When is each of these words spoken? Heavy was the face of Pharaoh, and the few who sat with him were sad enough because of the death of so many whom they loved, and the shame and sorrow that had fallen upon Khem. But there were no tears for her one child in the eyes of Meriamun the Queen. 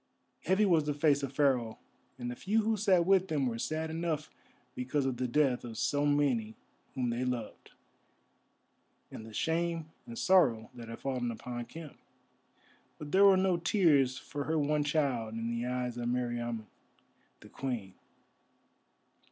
Heavy 0.45 0.65
was 0.65 0.85
the 0.85 0.95
face 0.95 1.21
of 1.21 1.31
Pharaoh, 1.31 1.77
and 2.17 2.31
the 2.31 2.35
few 2.35 2.63
who 2.63 2.75
sat 2.75 3.05
with 3.05 3.31
him 3.31 3.45
were 3.45 3.59
sad 3.59 3.91
enough 3.91 4.31
because 4.73 5.05
of 5.05 5.17
the 5.17 5.27
death 5.27 5.63
of 5.63 5.77
so 5.77 6.07
many 6.07 6.55
whom 6.95 7.11
they 7.11 7.23
loved, 7.23 7.73
and 9.11 9.23
the 9.27 9.31
shame 9.31 9.91
and 10.07 10.17
sorrow 10.17 10.71
that 10.73 10.89
had 10.89 10.97
fallen 11.01 11.29
upon 11.29 11.63
Khem. 11.65 11.99
But 12.97 13.11
there 13.11 13.25
were 13.25 13.37
no 13.37 13.57
tears 13.57 14.17
for 14.17 14.45
her 14.45 14.57
one 14.57 14.83
child 14.83 15.35
in 15.35 15.51
the 15.51 15.67
eyes 15.67 15.97
of 15.97 16.09
Meriamun 16.09 16.65
the 17.41 17.49
Queen. 17.49 17.93